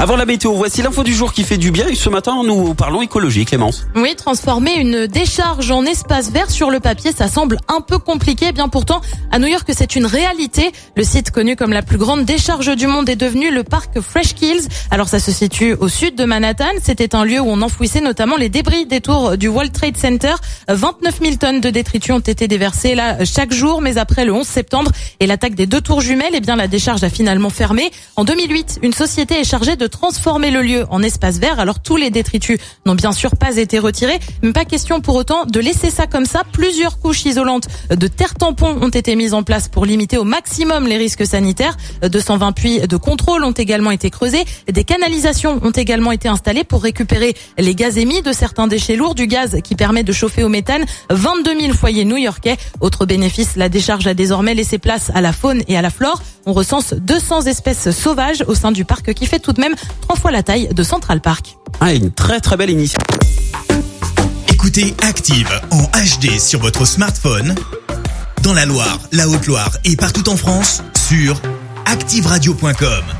Avant 0.00 0.14
la 0.14 0.26
météo, 0.26 0.52
voici 0.52 0.80
l'info 0.80 1.02
du 1.02 1.12
jour 1.12 1.32
qui 1.32 1.42
fait 1.42 1.58
du 1.58 1.72
bien. 1.72 1.88
Et 1.88 1.96
ce 1.96 2.08
matin, 2.08 2.44
nous 2.44 2.72
parlons 2.72 3.02
écologie, 3.02 3.44
Clémence. 3.44 3.84
Oui, 3.96 4.14
transformer 4.14 4.76
une 4.76 5.08
décharge 5.08 5.72
en 5.72 5.84
espace 5.84 6.30
vert 6.30 6.52
sur 6.52 6.70
le 6.70 6.78
papier, 6.78 7.10
ça 7.10 7.26
semble 7.26 7.58
un 7.66 7.80
peu 7.80 7.98
compliqué. 7.98 8.46
Eh 8.50 8.52
bien 8.52 8.68
pourtant, 8.68 9.00
à 9.32 9.40
New 9.40 9.48
York, 9.48 9.68
c'est 9.74 9.96
une 9.96 10.06
réalité. 10.06 10.70
Le 10.96 11.02
site 11.02 11.32
connu 11.32 11.56
comme 11.56 11.72
la 11.72 11.82
plus 11.82 11.98
grande 11.98 12.24
décharge 12.24 12.76
du 12.76 12.86
monde 12.86 13.08
est 13.08 13.16
devenu 13.16 13.50
le 13.50 13.64
parc 13.64 14.00
Fresh 14.00 14.36
Kills. 14.36 14.68
Alors 14.92 15.08
ça 15.08 15.18
se 15.18 15.32
situe 15.32 15.74
au 15.74 15.88
sud 15.88 16.14
de 16.14 16.24
Manhattan. 16.24 16.70
C'était 16.80 17.16
un 17.16 17.24
lieu 17.24 17.40
où 17.40 17.48
on 17.48 17.60
enfouissait 17.60 18.00
notamment 18.00 18.36
les 18.36 18.48
débris 18.48 18.86
des 18.86 19.00
tours 19.00 19.36
du 19.36 19.48
World 19.48 19.72
Trade 19.72 19.96
Center. 19.96 20.34
29 20.68 21.18
000 21.20 21.34
tonnes 21.40 21.60
de 21.60 21.70
détritus 21.70 22.14
ont 22.14 22.20
été 22.20 22.46
déversées 22.46 22.94
là 22.94 23.24
chaque 23.24 23.52
jour, 23.52 23.80
mais 23.80 23.98
après 23.98 24.24
le 24.24 24.32
11 24.32 24.46
septembre 24.46 24.92
et 25.18 25.26
l'attaque 25.26 25.56
des 25.56 25.66
deux 25.66 25.80
tours 25.80 26.02
jumelles, 26.02 26.34
eh 26.34 26.40
bien 26.40 26.54
la 26.54 26.68
décharge 26.68 27.02
a 27.02 27.10
finalement 27.10 27.50
fermé. 27.50 27.90
En 28.14 28.22
2008, 28.22 28.78
une 28.84 28.92
société 28.92 29.40
est 29.40 29.44
chargée 29.44 29.74
de 29.74 29.87
transformer 29.88 30.50
le 30.50 30.62
lieu 30.62 30.86
en 30.90 31.02
espace 31.02 31.38
vert. 31.38 31.58
Alors 31.58 31.80
tous 31.80 31.96
les 31.96 32.10
détritus 32.10 32.58
n'ont 32.86 32.94
bien 32.94 33.12
sûr 33.12 33.30
pas 33.36 33.56
été 33.56 33.78
retirés, 33.78 34.18
mais 34.42 34.52
pas 34.52 34.64
question 34.64 35.00
pour 35.00 35.16
autant 35.16 35.44
de 35.44 35.60
laisser 35.60 35.90
ça 35.90 36.06
comme 36.06 36.26
ça. 36.26 36.42
Plusieurs 36.52 37.00
couches 37.00 37.24
isolantes 37.24 37.66
de 37.90 38.06
terre 38.06 38.34
tampon 38.34 38.78
ont 38.80 38.88
été 38.88 39.16
mises 39.16 39.34
en 39.34 39.42
place 39.42 39.68
pour 39.68 39.84
limiter 39.84 40.18
au 40.18 40.24
maximum 40.24 40.86
les 40.86 40.96
risques 40.96 41.26
sanitaires. 41.26 41.76
220 42.02 42.52
puits 42.52 42.80
de 42.80 42.96
contrôle 42.96 43.44
ont 43.44 43.52
également 43.52 43.90
été 43.90 44.10
creusés. 44.10 44.44
Des 44.70 44.84
canalisations 44.84 45.58
ont 45.62 45.70
également 45.70 46.12
été 46.12 46.28
installées 46.28 46.64
pour 46.64 46.82
récupérer 46.82 47.34
les 47.58 47.74
gaz 47.74 47.98
émis 47.98 48.22
de 48.22 48.32
certains 48.32 48.66
déchets 48.66 48.96
lourds, 48.96 49.14
du 49.14 49.26
gaz 49.26 49.58
qui 49.62 49.74
permet 49.74 50.02
de 50.02 50.12
chauffer 50.12 50.44
au 50.44 50.48
méthane 50.48 50.84
22 51.10 51.60
000 51.60 51.72
foyers 51.72 52.04
new-yorkais. 52.04 52.56
Autre 52.80 53.06
bénéfice, 53.06 53.56
la 53.56 53.68
décharge 53.68 54.06
a 54.06 54.14
désormais 54.14 54.54
laissé 54.54 54.78
place 54.78 55.10
à 55.14 55.20
la 55.20 55.32
faune 55.32 55.62
et 55.68 55.76
à 55.76 55.82
la 55.82 55.90
flore. 55.90 56.22
On 56.46 56.52
recense 56.52 56.94
200 56.94 57.42
espèces 57.42 57.90
sauvages 57.90 58.44
au 58.46 58.54
sein 58.54 58.72
du 58.72 58.84
parc 58.84 59.12
qui 59.12 59.26
fait 59.26 59.38
tout 59.38 59.52
de 59.52 59.60
même 59.60 59.74
trois 60.00 60.16
fois 60.16 60.30
la 60.30 60.42
taille 60.42 60.68
de 60.68 60.82
Central 60.82 61.20
Park. 61.20 61.56
Ah, 61.80 61.92
une 61.92 62.12
très 62.12 62.40
très 62.40 62.56
belle 62.56 62.70
initiative. 62.70 63.18
Écoutez 64.48 64.94
Active 65.02 65.48
en 65.70 65.82
HD 65.82 66.38
sur 66.38 66.60
votre 66.60 66.84
smartphone, 66.84 67.54
dans 68.42 68.54
la 68.54 68.66
Loire, 68.66 68.98
la 69.12 69.28
Haute-Loire 69.28 69.76
et 69.84 69.96
partout 69.96 70.28
en 70.28 70.36
France, 70.36 70.82
sur 71.08 71.40
activeradio.com. 71.86 73.17